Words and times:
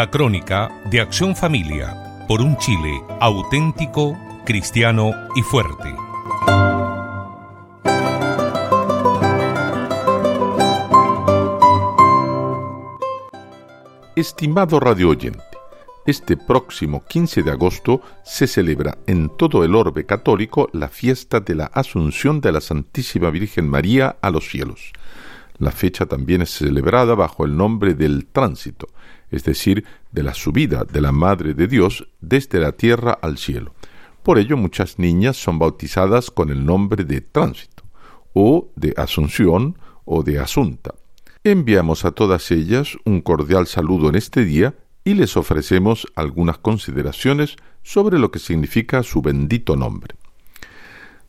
La 0.00 0.10
crónica 0.10 0.70
de 0.86 0.98
Acción 0.98 1.36
Familia 1.36 2.24
por 2.26 2.40
un 2.40 2.56
Chile 2.56 3.02
auténtico, 3.20 4.16
cristiano 4.46 5.12
y 5.36 5.42
fuerte. 5.42 5.94
Estimado 14.16 14.80
radio 14.80 15.10
oyente, 15.10 15.42
este 16.06 16.38
próximo 16.38 17.04
15 17.06 17.42
de 17.42 17.50
agosto 17.50 18.00
se 18.24 18.46
celebra 18.46 18.96
en 19.06 19.28
todo 19.36 19.64
el 19.64 19.74
orbe 19.74 20.06
católico 20.06 20.70
la 20.72 20.88
fiesta 20.88 21.40
de 21.40 21.56
la 21.56 21.66
Asunción 21.66 22.40
de 22.40 22.52
la 22.52 22.62
Santísima 22.62 23.28
Virgen 23.28 23.68
María 23.68 24.16
a 24.22 24.30
los 24.30 24.48
cielos. 24.48 24.94
La 25.60 25.72
fecha 25.72 26.06
también 26.06 26.40
es 26.40 26.50
celebrada 26.50 27.14
bajo 27.14 27.44
el 27.44 27.54
nombre 27.54 27.92
del 27.92 28.24
tránsito, 28.24 28.88
es 29.30 29.44
decir, 29.44 29.84
de 30.10 30.22
la 30.22 30.32
subida 30.32 30.84
de 30.84 31.02
la 31.02 31.12
Madre 31.12 31.52
de 31.52 31.68
Dios 31.68 32.08
desde 32.22 32.60
la 32.60 32.72
tierra 32.72 33.12
al 33.20 33.36
cielo. 33.36 33.74
Por 34.22 34.38
ello 34.38 34.56
muchas 34.56 34.98
niñas 34.98 35.36
son 35.36 35.58
bautizadas 35.58 36.30
con 36.30 36.48
el 36.48 36.64
nombre 36.64 37.04
de 37.04 37.20
tránsito, 37.20 37.82
o 38.32 38.70
de 38.74 38.94
Asunción, 38.96 39.78
o 40.06 40.22
de 40.22 40.38
Asunta. 40.38 40.94
Enviamos 41.44 42.06
a 42.06 42.12
todas 42.12 42.50
ellas 42.50 42.96
un 43.04 43.20
cordial 43.20 43.66
saludo 43.66 44.08
en 44.08 44.14
este 44.14 44.46
día 44.46 44.74
y 45.04 45.12
les 45.12 45.36
ofrecemos 45.36 46.06
algunas 46.14 46.56
consideraciones 46.56 47.56
sobre 47.82 48.18
lo 48.18 48.30
que 48.30 48.38
significa 48.38 49.02
su 49.02 49.20
bendito 49.20 49.76
nombre. 49.76 50.14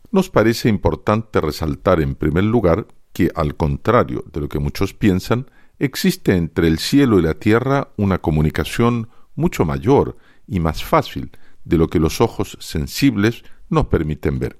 Nos 0.09 0.29
parece 0.29 0.69
importante 0.69 1.41
resaltar 1.41 1.99
en 1.99 2.15
primer 2.15 2.45
lugar 2.45 2.87
que, 3.13 3.31
al 3.35 3.55
contrario 3.55 4.23
de 4.31 4.41
lo 4.41 4.49
que 4.49 4.59
muchos 4.59 4.93
piensan, 4.93 5.49
existe 5.79 6.35
entre 6.35 6.67
el 6.67 6.79
cielo 6.79 7.19
y 7.19 7.23
la 7.23 7.33
tierra 7.33 7.89
una 7.97 8.19
comunicación 8.19 9.09
mucho 9.35 9.65
mayor 9.65 10.17
y 10.47 10.59
más 10.59 10.83
fácil 10.83 11.31
de 11.63 11.77
lo 11.77 11.87
que 11.87 11.99
los 11.99 12.21
ojos 12.21 12.57
sensibles 12.59 13.43
nos 13.69 13.87
permiten 13.87 14.39
ver. 14.39 14.59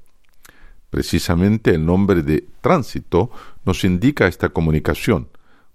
Precisamente 0.90 1.72
el 1.72 1.86
nombre 1.86 2.22
de 2.22 2.48
tránsito 2.62 3.32
nos 3.66 3.84
indica 3.84 4.28
esta 4.28 4.50
comunicación, 4.50 5.30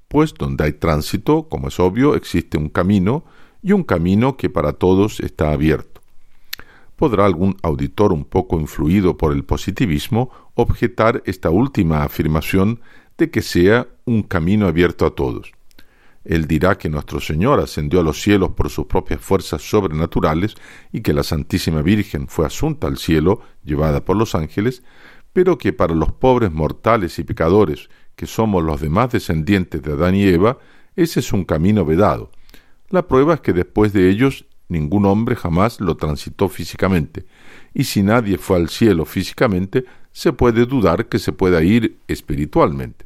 pues 0.09 0.35
donde 0.35 0.65
hay 0.65 0.73
tránsito, 0.73 1.49
como 1.49 1.69
es 1.69 1.81
obvio, 1.81 2.15
existe 2.15 2.59
un 2.59 2.69
camino, 2.69 3.25
y 3.63 3.73
un 3.73 3.83
camino 3.83 4.37
que 4.37 4.49
para 4.49 4.75
todos 4.75 5.21
está 5.21 5.51
abierto. 5.51 5.96
Podrá 6.97 7.27
algún 7.27 7.57
auditor 7.63 8.13
un 8.13 8.25
poco 8.25 8.59
influido 8.59 9.17
por 9.17 9.33
el 9.33 9.45
positivismo 9.45 10.31
objetar 10.55 11.23
esta 11.27 11.51
última 11.51 12.03
afirmación 12.03 12.81
de 13.19 13.31
que 13.31 13.43
sea 13.43 13.89
un 14.05 14.23
camino 14.23 14.67
abierto 14.67 15.07
a 15.07 15.15
todos. 15.15 15.53
Él 16.25 16.49
dirá 16.49 16.77
que 16.77 16.89
nuestro 16.89 17.21
Señor 17.21 17.61
ascendió 17.61 18.01
a 18.01 18.03
los 18.03 18.21
cielos 18.21 18.51
por 18.51 18.69
sus 18.69 18.87
propias 18.87 19.21
fuerzas 19.21 19.63
sobrenaturales 19.63 20.57
y 20.91 21.01
que 21.01 21.13
la 21.13 21.23
Santísima 21.23 21.83
Virgen 21.83 22.27
fue 22.27 22.47
asunta 22.47 22.89
al 22.89 22.99
cielo, 22.99 23.41
llevada 23.65 24.05
por 24.05 24.17
los 24.17 24.35
ángeles, 24.35 24.83
pero 25.33 25.57
que 25.57 25.73
para 25.73 25.95
los 25.95 26.13
pobres 26.13 26.51
mortales 26.51 27.19
y 27.19 27.25
pecadores 27.25 27.91
que 28.17 28.27
somos 28.27 28.65
los 28.65 28.81
demás 28.81 29.13
descendientes 29.13 29.83
de 29.83 29.93
Adán 29.93 30.17
y 30.17 30.25
Eva, 30.25 30.59
ese 30.97 31.21
es 31.21 31.33
un 31.33 31.45
camino 31.45 31.85
vedado. 31.85 32.31
La 32.89 33.07
prueba 33.07 33.35
es 33.35 33.41
que 33.41 33.53
después 33.53 33.93
de 33.93 34.09
ellos 34.09 34.47
ningún 34.69 35.07
hombre 35.07 35.37
jamás 35.37 35.81
lo 35.81 35.97
transitó 35.97 36.49
físicamente, 36.49 37.27
y 37.75 37.85
si 37.85 38.03
nadie 38.03 38.39
fue 38.39 38.57
al 38.57 38.69
cielo 38.69 39.05
físicamente, 39.05 39.85
se 40.13 40.33
puede 40.33 40.67
dudar 40.67 41.07
que 41.07 41.19
se 41.19 41.33
pueda 41.33 41.63
ir 41.63 41.99
espiritualmente. 42.09 43.05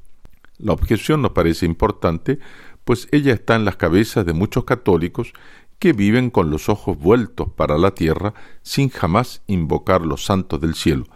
La 0.59 0.73
objeción 0.73 1.23
nos 1.23 1.33
parece 1.33 1.67
importante, 1.67 2.39
pues 2.85 3.09
ella 3.11 3.33
está 3.33 3.57
en 3.57 3.65
las 3.65 3.77
cabezas 3.77 4.25
de 4.27 4.33
muchos 4.33 4.65
católicos 4.65 5.33
que 5.79 5.93
viven 5.93 6.31
con 6.31 6.51
los 6.51 6.69
ojos 6.69 6.99
vueltos 6.99 7.49
para 7.51 7.79
la 7.79 7.93
tierra 7.93 8.35
sin 8.63 8.91
jamás 8.91 9.43
invocar 9.47 10.03
los 10.03 10.25
santos 10.25 10.61
del 10.61 10.75
cielo, 10.75 11.07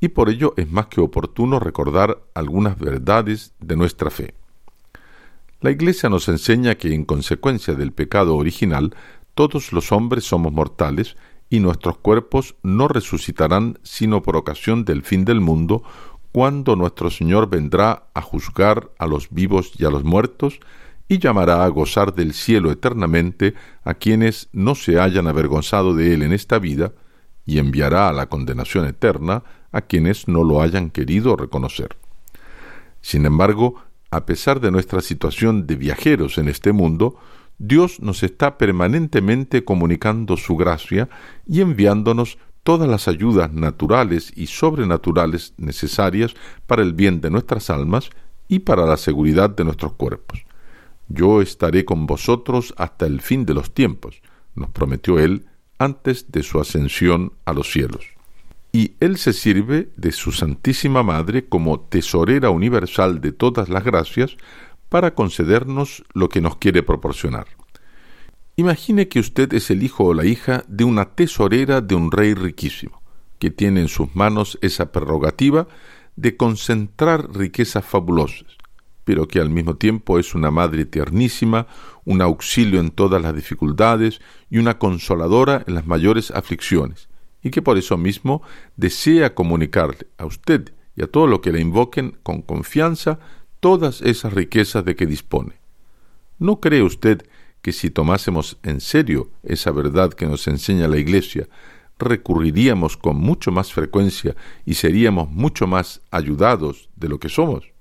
y 0.00 0.08
por 0.08 0.28
ello 0.28 0.54
es 0.56 0.70
más 0.70 0.86
que 0.86 1.00
oportuno 1.00 1.60
recordar 1.60 2.18
algunas 2.34 2.78
verdades 2.78 3.52
de 3.60 3.76
nuestra 3.76 4.10
fe. 4.10 4.34
La 5.60 5.70
Iglesia 5.72 6.08
nos 6.08 6.28
enseña 6.28 6.76
que 6.76 6.94
en 6.94 7.04
consecuencia 7.04 7.74
del 7.74 7.92
pecado 7.92 8.36
original, 8.36 8.94
todos 9.38 9.72
los 9.72 9.92
hombres 9.92 10.24
somos 10.24 10.52
mortales 10.52 11.16
y 11.48 11.60
nuestros 11.60 11.96
cuerpos 11.98 12.56
no 12.64 12.88
resucitarán 12.88 13.78
sino 13.84 14.20
por 14.20 14.34
ocasión 14.34 14.84
del 14.84 15.04
fin 15.04 15.24
del 15.24 15.40
mundo, 15.40 15.84
cuando 16.32 16.74
nuestro 16.74 17.08
Señor 17.08 17.48
vendrá 17.48 18.08
a 18.14 18.20
juzgar 18.20 18.90
a 18.98 19.06
los 19.06 19.30
vivos 19.30 19.74
y 19.78 19.84
a 19.84 19.90
los 19.90 20.02
muertos, 20.02 20.58
y 21.06 21.20
llamará 21.20 21.64
a 21.64 21.68
gozar 21.68 22.16
del 22.16 22.34
cielo 22.34 22.72
eternamente 22.72 23.54
a 23.84 23.94
quienes 23.94 24.48
no 24.52 24.74
se 24.74 24.98
hayan 24.98 25.28
avergonzado 25.28 25.94
de 25.94 26.14
él 26.14 26.22
en 26.24 26.32
esta 26.32 26.58
vida, 26.58 26.90
y 27.46 27.60
enviará 27.60 28.08
a 28.08 28.12
la 28.12 28.28
condenación 28.28 28.86
eterna 28.86 29.44
a 29.70 29.82
quienes 29.82 30.26
no 30.26 30.42
lo 30.42 30.62
hayan 30.62 30.90
querido 30.90 31.36
reconocer. 31.36 31.96
Sin 33.02 33.24
embargo, 33.24 33.76
a 34.10 34.26
pesar 34.26 34.58
de 34.58 34.72
nuestra 34.72 35.00
situación 35.00 35.68
de 35.68 35.76
viajeros 35.76 36.38
en 36.38 36.48
este 36.48 36.72
mundo, 36.72 37.20
Dios 37.58 38.00
nos 38.00 38.22
está 38.22 38.56
permanentemente 38.56 39.64
comunicando 39.64 40.36
su 40.36 40.56
gracia 40.56 41.08
y 41.46 41.60
enviándonos 41.60 42.38
todas 42.62 42.88
las 42.88 43.08
ayudas 43.08 43.52
naturales 43.52 44.32
y 44.36 44.46
sobrenaturales 44.46 45.54
necesarias 45.56 46.34
para 46.66 46.82
el 46.82 46.92
bien 46.92 47.20
de 47.20 47.30
nuestras 47.30 47.70
almas 47.70 48.10
y 48.46 48.60
para 48.60 48.86
la 48.86 48.96
seguridad 48.96 49.50
de 49.50 49.64
nuestros 49.64 49.94
cuerpos. 49.94 50.44
Yo 51.08 51.42
estaré 51.42 51.84
con 51.84 52.06
vosotros 52.06 52.74
hasta 52.76 53.06
el 53.06 53.20
fin 53.20 53.46
de 53.46 53.54
los 53.54 53.72
tiempos, 53.72 54.22
nos 54.54 54.70
prometió 54.70 55.18
Él 55.18 55.46
antes 55.78 56.30
de 56.30 56.42
su 56.42 56.60
ascensión 56.60 57.32
a 57.44 57.52
los 57.52 57.70
cielos 57.72 58.18
y 58.72 58.92
Él 59.00 59.16
se 59.16 59.32
sirve 59.32 59.88
de 59.96 60.12
su 60.12 60.32
Santísima 60.32 61.02
Madre 61.02 61.46
como 61.46 61.80
tesorera 61.80 62.50
universal 62.50 63.20
de 63.20 63.32
todas 63.32 63.68
las 63.68 63.84
gracias 63.84 64.36
para 64.88 65.14
concedernos 65.14 66.04
lo 66.12 66.28
que 66.28 66.40
nos 66.40 66.56
quiere 66.56 66.82
proporcionar. 66.82 67.46
Imagine 68.56 69.08
que 69.08 69.20
usted 69.20 69.52
es 69.54 69.70
el 69.70 69.82
hijo 69.82 70.04
o 70.04 70.14
la 70.14 70.24
hija 70.24 70.64
de 70.66 70.84
una 70.84 71.04
tesorera 71.04 71.80
de 71.80 71.94
un 71.94 72.10
rey 72.10 72.34
riquísimo, 72.34 73.02
que 73.38 73.50
tiene 73.50 73.80
en 73.80 73.88
sus 73.88 74.16
manos 74.16 74.58
esa 74.62 74.90
prerrogativa 74.90 75.68
de 76.16 76.36
concentrar 76.36 77.32
riquezas 77.32 77.84
fabulosas, 77.84 78.58
pero 79.04 79.28
que 79.28 79.40
al 79.40 79.48
mismo 79.48 79.76
tiempo 79.76 80.18
es 80.18 80.34
una 80.34 80.50
madre 80.50 80.84
tiernísima, 80.84 81.68
un 82.04 82.20
auxilio 82.20 82.80
en 82.80 82.90
todas 82.90 83.22
las 83.22 83.34
dificultades 83.34 84.20
y 84.50 84.58
una 84.58 84.78
consoladora 84.78 85.62
en 85.66 85.74
las 85.74 85.86
mayores 85.86 86.32
aflicciones, 86.32 87.08
y 87.42 87.50
que 87.50 87.62
por 87.62 87.78
eso 87.78 87.96
mismo 87.96 88.42
desea 88.76 89.34
comunicarle 89.34 90.08
a 90.18 90.26
usted 90.26 90.72
y 90.96 91.04
a 91.04 91.06
todo 91.06 91.28
lo 91.28 91.40
que 91.40 91.52
le 91.52 91.60
invoquen 91.60 92.18
con 92.24 92.42
confianza 92.42 93.20
todas 93.60 94.02
esas 94.02 94.32
riquezas 94.32 94.84
de 94.84 94.96
que 94.96 95.06
dispone. 95.06 95.60
¿No 96.38 96.60
cree 96.60 96.82
usted 96.82 97.26
que 97.62 97.72
si 97.72 97.90
tomásemos 97.90 98.58
en 98.62 98.80
serio 98.80 99.30
esa 99.42 99.72
verdad 99.72 100.12
que 100.12 100.26
nos 100.26 100.46
enseña 100.46 100.88
la 100.88 100.98
Iglesia, 100.98 101.48
recurriríamos 101.98 102.96
con 102.96 103.16
mucho 103.16 103.50
más 103.50 103.72
frecuencia 103.72 104.36
y 104.64 104.74
seríamos 104.74 105.30
mucho 105.30 105.66
más 105.66 106.00
ayudados 106.10 106.88
de 106.96 107.08
lo 107.08 107.18
que 107.18 107.28
somos? 107.28 107.72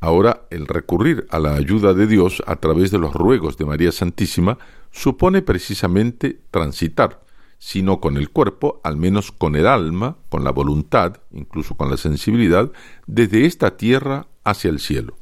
Ahora, 0.00 0.46
el 0.50 0.66
recurrir 0.66 1.26
a 1.30 1.38
la 1.40 1.54
ayuda 1.54 1.92
de 1.92 2.06
Dios 2.06 2.42
a 2.46 2.56
través 2.56 2.90
de 2.90 2.98
los 2.98 3.12
ruegos 3.12 3.56
de 3.56 3.66
María 3.66 3.90
Santísima 3.90 4.58
supone 4.92 5.42
precisamente 5.42 6.40
transitar, 6.50 7.24
sino 7.58 8.00
con 8.00 8.16
el 8.16 8.30
cuerpo, 8.30 8.80
al 8.84 8.96
menos 8.96 9.32
con 9.32 9.56
el 9.56 9.66
alma, 9.66 10.16
con 10.28 10.44
la 10.44 10.50
voluntad, 10.50 11.18
incluso 11.32 11.76
con 11.76 11.90
la 11.90 11.96
sensibilidad, 11.96 12.70
desde 13.06 13.46
esta 13.46 13.76
tierra 13.76 14.26
hacia 14.44 14.70
el 14.70 14.78
cielo. 14.78 15.16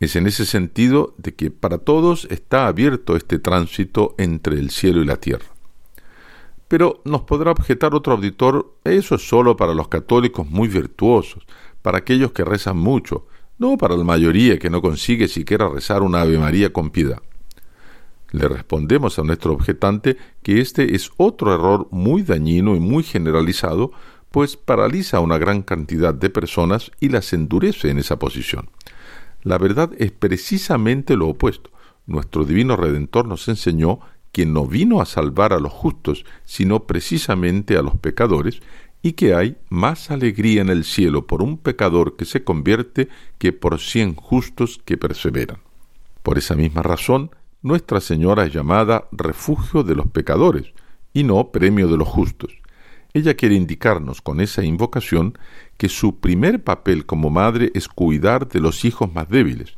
Es 0.00 0.16
en 0.16 0.26
ese 0.26 0.46
sentido 0.46 1.14
de 1.18 1.34
que 1.34 1.50
para 1.50 1.78
todos 1.78 2.26
está 2.30 2.66
abierto 2.66 3.14
este 3.14 3.38
tránsito 3.38 4.14
entre 4.18 4.58
el 4.58 4.70
cielo 4.70 5.02
y 5.02 5.06
la 5.06 5.18
tierra. 5.18 5.46
Pero 6.66 7.02
nos 7.04 7.22
podrá 7.22 7.50
objetar 7.52 7.94
otro 7.94 8.14
auditor, 8.14 8.74
eso 8.82 9.14
es 9.14 9.28
solo 9.28 9.56
para 9.56 9.74
los 9.74 9.88
católicos 9.88 10.48
muy 10.48 10.68
virtuosos, 10.68 11.46
para 11.82 11.98
aquellos 11.98 12.32
que 12.32 12.44
rezan 12.44 12.78
mucho, 12.78 13.26
no 13.58 13.76
para 13.76 13.96
la 13.96 14.04
mayoría 14.04 14.58
que 14.58 14.70
no 14.70 14.80
consigue 14.80 15.28
siquiera 15.28 15.68
rezar 15.68 16.02
una 16.02 16.22
Ave 16.22 16.38
María 16.38 16.72
con 16.72 16.90
piedad. 16.90 17.22
Le 18.32 18.48
respondemos 18.48 19.18
a 19.18 19.22
nuestro 19.22 19.52
objetante 19.52 20.16
que 20.42 20.60
este 20.60 20.96
es 20.96 21.10
otro 21.18 21.54
error 21.54 21.86
muy 21.90 22.22
dañino 22.22 22.74
y 22.74 22.80
muy 22.80 23.02
generalizado, 23.02 23.92
pues 24.30 24.56
paraliza 24.56 25.18
a 25.18 25.20
una 25.20 25.36
gran 25.36 25.62
cantidad 25.62 26.14
de 26.14 26.30
personas 26.30 26.90
y 26.98 27.10
las 27.10 27.34
endurece 27.34 27.90
en 27.90 27.98
esa 27.98 28.18
posición. 28.18 28.70
La 29.42 29.58
verdad 29.58 29.90
es 29.98 30.12
precisamente 30.12 31.14
lo 31.16 31.28
opuesto. 31.28 31.70
Nuestro 32.06 32.46
divino 32.46 32.74
Redentor 32.74 33.26
nos 33.26 33.46
enseñó 33.48 34.00
que 34.32 34.46
no 34.46 34.66
vino 34.66 35.02
a 35.02 35.04
salvar 35.04 35.52
a 35.52 35.60
los 35.60 35.72
justos, 35.72 36.24
sino 36.44 36.84
precisamente 36.84 37.76
a 37.76 37.82
los 37.82 37.96
pecadores, 37.96 38.60
y 39.02 39.12
que 39.12 39.34
hay 39.34 39.56
más 39.68 40.10
alegría 40.10 40.62
en 40.62 40.70
el 40.70 40.84
cielo 40.84 41.26
por 41.26 41.42
un 41.42 41.58
pecador 41.58 42.16
que 42.16 42.24
se 42.24 42.44
convierte 42.44 43.08
que 43.36 43.52
por 43.52 43.78
cien 43.78 44.14
justos 44.14 44.80
que 44.84 44.96
perseveran. 44.96 45.58
Por 46.22 46.38
esa 46.38 46.54
misma 46.54 46.82
razón, 46.82 47.30
Nuestra 47.62 48.00
Señora 48.00 48.44
es 48.44 48.52
llamada 48.52 49.06
refugio 49.12 49.84
de 49.84 49.94
los 49.94 50.08
pecadores 50.08 50.72
y 51.12 51.22
no 51.22 51.52
premio 51.52 51.86
de 51.86 51.96
los 51.96 52.08
justos. 52.08 52.50
Ella 53.14 53.34
quiere 53.34 53.54
indicarnos 53.54 54.20
con 54.20 54.40
esa 54.40 54.64
invocación 54.64 55.38
que 55.76 55.88
su 55.88 56.18
primer 56.18 56.64
papel 56.64 57.06
como 57.06 57.30
madre 57.30 57.70
es 57.74 57.86
cuidar 57.86 58.48
de 58.48 58.58
los 58.58 58.84
hijos 58.84 59.14
más 59.14 59.28
débiles, 59.28 59.74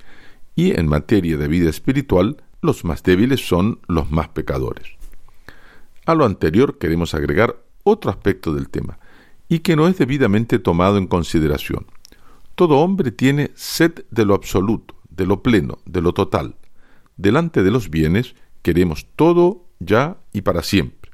y 0.56 0.78
en 0.78 0.86
materia 0.86 1.36
de 1.36 1.46
vida 1.46 1.68
espiritual, 1.68 2.42
los 2.62 2.86
más 2.86 3.02
débiles 3.02 3.46
son 3.46 3.80
los 3.86 4.10
más 4.10 4.28
pecadores. 4.28 4.86
A 6.06 6.14
lo 6.14 6.24
anterior 6.24 6.78
queremos 6.78 7.12
agregar 7.12 7.56
otro 7.82 8.10
aspecto 8.10 8.54
del 8.54 8.70
tema, 8.70 8.98
y 9.46 9.58
que 9.58 9.76
no 9.76 9.88
es 9.88 9.98
debidamente 9.98 10.58
tomado 10.58 10.96
en 10.96 11.06
consideración. 11.06 11.86
Todo 12.54 12.78
hombre 12.78 13.10
tiene 13.10 13.50
sed 13.54 14.06
de 14.10 14.24
lo 14.24 14.32
absoluto, 14.32 14.94
de 15.10 15.26
lo 15.26 15.42
pleno, 15.42 15.80
de 15.84 16.00
lo 16.00 16.14
total. 16.14 16.54
Delante 17.16 17.62
de 17.62 17.70
los 17.70 17.90
bienes 17.90 18.34
queremos 18.62 19.06
todo 19.16 19.66
ya 19.78 20.18
y 20.32 20.42
para 20.42 20.62
siempre. 20.62 21.10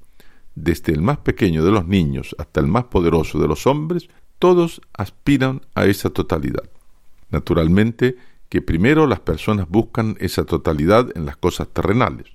Desde 0.54 0.92
el 0.92 1.02
más 1.02 1.18
pequeño 1.18 1.64
de 1.64 1.70
los 1.70 1.86
niños 1.86 2.34
hasta 2.38 2.60
el 2.60 2.66
más 2.66 2.84
poderoso 2.84 3.38
de 3.38 3.48
los 3.48 3.66
hombres, 3.66 4.08
todos 4.38 4.80
aspiran 4.94 5.62
a 5.74 5.86
esa 5.86 6.10
totalidad. 6.10 6.68
Naturalmente 7.30 8.16
que 8.48 8.62
primero 8.62 9.06
las 9.06 9.20
personas 9.20 9.68
buscan 9.68 10.16
esa 10.18 10.44
totalidad 10.44 11.16
en 11.16 11.24
las 11.24 11.36
cosas 11.36 11.68
terrenales, 11.68 12.26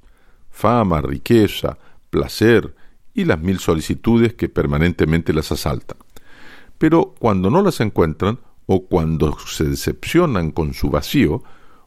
fama, 0.49 1.01
riqueza, 1.01 1.77
placer 2.09 2.73
y 3.13 3.25
las 3.25 3.39
mil 3.39 3.59
solicitudes 3.59 4.33
que 4.33 4.47
permanentemente 4.47 5.33
las 5.33 5.51
asaltan. 5.51 5.97
Pero 6.77 7.15
cuando 7.19 7.49
no 7.49 7.61
las 7.61 7.81
encuentran 7.81 8.39
o 8.65 8.85
cuando 8.85 9.37
se 9.39 9.65
decepcionan 9.65 10.51
con 10.51 10.73
su 10.73 10.89
vacío, 10.89 11.43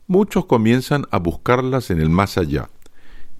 muchos 0.08 0.46
comienzan 0.46 1.04
a 1.12 1.18
buscarlas 1.18 1.90
en 1.90 2.00
el 2.00 2.10
más 2.10 2.36
allá, 2.36 2.68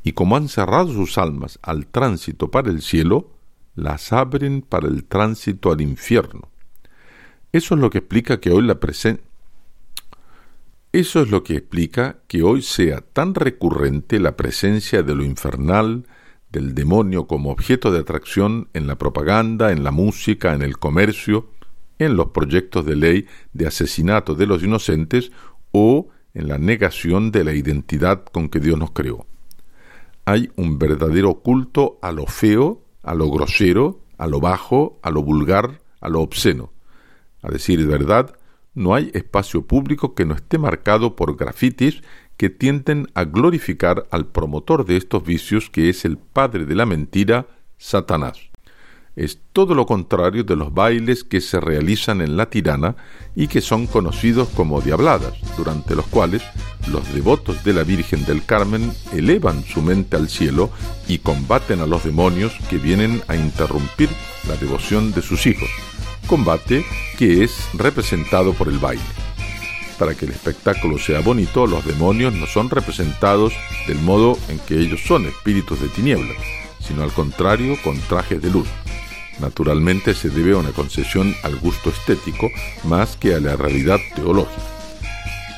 y 0.05 0.13
como 0.13 0.37
han 0.37 0.49
cerrado 0.49 0.93
sus 0.93 1.19
almas 1.19 1.59
al 1.63 1.87
tránsito 1.87 2.53
para 2.53 2.71
el 2.71 2.83
cielo, 2.83 3.33
las 3.75 4.13
abren 4.13 4.63
para 4.63 4.87
el 4.87 5.05
tránsito 5.05 5.73
al 5.73 5.81
infierno. 5.81 6.49
Eso 7.51 7.75
es 7.75 7.81
lo 7.81 7.91
que 7.91 7.99
explica 7.99 8.39
que 8.39 8.51
hoy 8.51 8.63
la 8.63 8.79
presencia 8.79 9.29
eso 10.93 11.21
es 11.21 11.31
lo 11.31 11.45
que 11.45 11.57
explica 11.57 12.17
que 12.29 12.43
hoy 12.43 12.63
sea 12.63 13.03
tan 13.03 13.35
recurrente 13.35 14.19
la 14.19 14.37
presencia 14.37 15.03
de 15.03 15.15
lo 15.15 15.23
infernal, 15.23 16.07
del 16.51 16.75
demonio 16.75 17.27
como 17.27 17.51
objeto 17.51 17.93
de 17.93 17.99
atracción 17.99 18.69
en 18.73 18.87
la 18.87 18.97
propaganda, 18.97 19.71
en 19.71 19.85
la 19.85 19.91
música, 19.91 20.55
en 20.55 20.63
el 20.63 20.79
comercio, 20.79 21.51
en 21.99 22.17
los 22.17 22.29
proyectos 22.31 22.87
de 22.87 22.97
ley 22.97 23.27
de 23.53 23.67
asesinato 23.67 24.35
de 24.35 24.47
los 24.47 24.63
inocentes 24.63 25.31
o 25.73 26.09
en 26.39 26.47
la 26.47 26.57
negación 26.57 27.33
de 27.33 27.43
la 27.43 27.53
identidad 27.53 28.25
con 28.25 28.49
que 28.49 28.61
Dios 28.61 28.79
nos 28.79 28.93
creó. 28.93 29.27
Hay 30.25 30.51
un 30.55 30.79
verdadero 30.79 31.41
culto 31.41 31.99
a 32.01 32.13
lo 32.13 32.27
feo, 32.27 32.85
a 33.03 33.15
lo 33.15 33.29
grosero, 33.29 34.05
a 34.19 34.29
lo 34.29 34.39
bajo, 34.39 35.01
a 35.03 35.11
lo 35.11 35.23
vulgar, 35.23 35.81
a 36.01 36.09
lo 36.09 36.21
obsceno. 36.21 36.73
A 37.43 37.51
decir 37.51 37.85
verdad, 37.87 38.37
no 38.73 38.95
hay 38.95 39.11
espacio 39.15 39.67
público 39.67 40.15
que 40.15 40.25
no 40.25 40.35
esté 40.35 40.59
marcado 40.59 41.17
por 41.17 41.37
grafitis 41.37 42.03
que 42.37 42.51
tienden 42.51 43.09
a 43.15 43.25
glorificar 43.25 44.07
al 44.13 44.27
promotor 44.27 44.85
de 44.85 44.97
estos 44.97 45.25
vicios 45.25 45.71
que 45.71 45.89
es 45.89 46.05
el 46.05 46.19
padre 46.19 46.67
de 46.67 46.77
la 46.77 46.87
mentira, 46.87 47.49
Satanás. 47.79 48.39
Es 49.19 49.39
todo 49.53 49.75
lo 49.75 49.85
contrario 49.85 50.45
de 50.45 50.55
los 50.55 50.73
bailes 50.73 51.25
que 51.25 51.41
se 51.41 51.61
realizan 51.61 52.21
en 52.21 52.37
la 52.37 52.51
tirana 52.51 52.95
y 53.35 53.49
que 53.49 53.61
son 53.61 53.87
conocidos 53.87 54.49
como 54.49 54.81
diabladas, 54.81 55.35
durante 55.57 55.97
los 55.97 56.07
cuales 56.07 56.43
los 56.91 57.13
devotos 57.13 57.65
de 57.65 57.75
la 57.75 57.83
Virgen 57.83 58.25
del 58.25 58.45
Carmen 58.45 58.93
elevan 59.13 59.65
su 59.65 59.83
mente 59.83 60.17
al 60.17 60.29
cielo 60.29 60.71
y 61.09 61.19
combaten 61.19 61.81
a 61.81 61.87
los 61.87 62.05
demonios 62.05 62.53
que 62.71 62.79
vienen 62.79 63.21
a 63.27 63.35
interrumpir 63.35 64.09
la 64.47 64.57
devoción 64.57 65.13
de 65.13 65.23
sus 65.23 65.47
hijos 65.47 65.69
combate 66.29 66.85
que 67.17 67.43
es 67.43 67.69
representado 67.75 68.53
por 68.53 68.69
el 68.69 68.79
baile. 68.79 69.03
Para 69.99 70.15
que 70.15 70.27
el 70.27 70.33
espectáculo 70.33 70.99
sea 70.99 71.21
bonito, 71.21 71.67
los 71.67 71.85
demonios 71.85 72.35
no 72.35 72.47
son 72.47 72.71
representados 72.71 73.53
del 73.89 73.99
modo 73.99 74.39
en 74.49 74.61
que 74.61 74.79
ellos 74.79 75.01
son 75.05 75.27
espíritus 75.27 75.81
de 75.81 75.89
tinieblas, 75.89 76.37
sino 76.87 77.03
al 77.03 77.13
contrario 77.13 77.77
con 77.83 77.99
trajes 78.03 78.41
de 78.41 78.51
luz. 78.51 78.69
Naturalmente 79.41 80.15
se 80.15 80.31
debe 80.31 80.53
a 80.53 80.59
una 80.59 80.71
concesión 80.71 81.35
al 81.43 81.57
gusto 81.57 81.91
estético 81.91 82.51
más 82.85 83.17
que 83.17 83.35
a 83.35 83.41
la 83.41 83.57
realidad 83.57 83.99
teológica. 84.15 84.63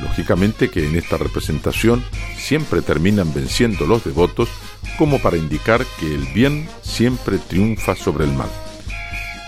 Lógicamente 0.00 0.70
que 0.70 0.86
en 0.86 0.96
esta 0.96 1.16
representación 1.16 2.02
siempre 2.38 2.82
terminan 2.82 3.32
venciendo 3.34 3.86
los 3.86 4.04
devotos 4.04 4.48
como 4.98 5.20
para 5.20 5.36
indicar 5.36 5.84
que 5.98 6.14
el 6.14 6.24
bien 6.32 6.68
siempre 6.82 7.38
triunfa 7.38 7.94
sobre 7.96 8.24
el 8.24 8.32
mal. 8.32 8.50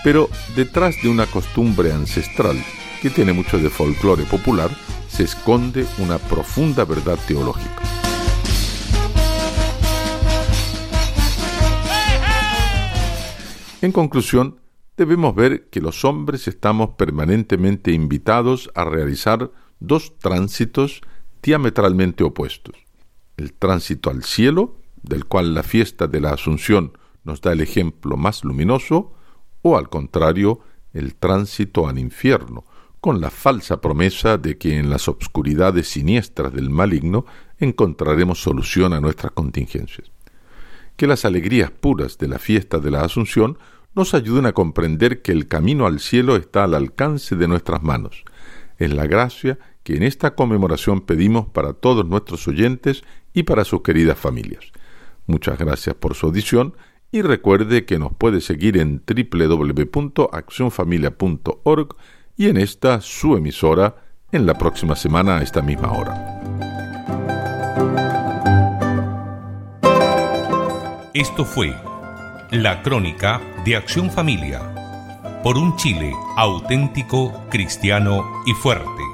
Pero 0.03 0.29
detrás 0.55 0.95
de 1.01 1.09
una 1.09 1.25
costumbre 1.25 1.91
ancestral 1.91 2.63
que 3.01 3.09
tiene 3.09 3.33
mucho 3.33 3.57
de 3.57 3.69
folclore 3.69 4.23
popular, 4.23 4.69
se 5.07 5.23
esconde 5.23 5.85
una 5.99 6.17
profunda 6.17 6.85
verdad 6.85 7.19
teológica. 7.27 8.02
En 13.83 13.91
conclusión, 13.91 14.61
debemos 14.95 15.35
ver 15.35 15.67
que 15.67 15.81
los 15.81 16.05
hombres 16.05 16.47
estamos 16.47 16.91
permanentemente 16.91 17.91
invitados 17.91 18.71
a 18.75 18.85
realizar 18.85 19.51
dos 19.81 20.17
tránsitos 20.19 21.01
diametralmente 21.41 22.23
opuestos. 22.23 22.77
El 23.35 23.51
tránsito 23.51 24.09
al 24.09 24.23
cielo, 24.23 24.77
del 25.01 25.25
cual 25.25 25.53
la 25.53 25.63
fiesta 25.63 26.07
de 26.07 26.21
la 26.21 26.31
Asunción 26.31 26.97
nos 27.25 27.41
da 27.41 27.51
el 27.51 27.59
ejemplo 27.59 28.15
más 28.15 28.45
luminoso, 28.45 29.15
o 29.63 29.77
al 29.77 29.89
contrario, 29.89 30.61
el 30.93 31.15
tránsito 31.15 31.85
al 31.85 31.99
infierno, 31.99 32.63
con 33.01 33.19
la 33.19 33.31
falsa 33.31 33.81
promesa 33.81 34.37
de 34.37 34.57
que 34.57 34.77
en 34.77 34.89
las 34.89 35.09
obscuridades 35.09 35.89
siniestras 35.89 36.53
del 36.53 36.69
maligno 36.69 37.25
encontraremos 37.59 38.41
solución 38.41 38.93
a 38.93 39.01
nuestras 39.01 39.33
contingencias. 39.33 40.09
Que 40.95 41.07
las 41.07 41.25
alegrías 41.25 41.71
puras 41.71 42.17
de 42.17 42.29
la 42.29 42.39
fiesta 42.39 42.77
de 42.77 42.91
la 42.91 43.01
Asunción 43.01 43.57
nos 43.95 44.13
ayuden 44.13 44.45
a 44.45 44.53
comprender 44.53 45.21
que 45.21 45.31
el 45.31 45.47
camino 45.47 45.85
al 45.85 45.99
cielo 45.99 46.35
está 46.35 46.63
al 46.63 46.73
alcance 46.73 47.35
de 47.35 47.47
nuestras 47.47 47.83
manos. 47.83 48.23
Es 48.77 48.93
la 48.93 49.07
gracia 49.07 49.59
que 49.83 49.95
en 49.95 50.03
esta 50.03 50.35
conmemoración 50.35 51.01
pedimos 51.01 51.47
para 51.47 51.73
todos 51.73 52.05
nuestros 52.05 52.47
oyentes 52.47 53.03
y 53.33 53.43
para 53.43 53.65
sus 53.65 53.81
queridas 53.81 54.17
familias. 54.17 54.63
Muchas 55.27 55.57
gracias 55.57 55.95
por 55.95 56.15
su 56.15 56.27
audición 56.27 56.75
y 57.11 57.21
recuerde 57.21 57.85
que 57.85 57.99
nos 57.99 58.13
puede 58.13 58.39
seguir 58.41 58.77
en 58.77 59.03
www.accionfamilia.org 59.05 61.95
y 62.35 62.47
en 62.47 62.57
esta 62.57 62.99
su 63.01 63.37
emisora 63.37 63.97
en 64.31 64.47
la 64.47 64.57
próxima 64.57 64.95
semana 64.95 65.37
a 65.37 65.43
esta 65.43 65.61
misma 65.61 65.91
hora. 65.91 66.41
Esto 71.13 71.45
fue 71.45 71.75
la 72.53 72.83
crónica 72.83 73.41
de 73.65 73.75
Acción 73.75 74.11
Familia 74.11 74.61
por 75.43 75.57
un 75.57 75.75
Chile 75.75 76.13
auténtico, 76.37 77.33
cristiano 77.49 78.43
y 78.45 78.53
fuerte. 78.53 79.12